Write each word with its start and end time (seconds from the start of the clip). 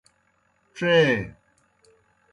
ڇے۔ 0.75 0.95